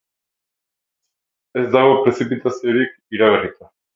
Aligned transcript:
Ez 1.63 1.67
dago 1.75 1.93
prezipitaziorik 2.07 2.97
iragarrita. 3.19 3.73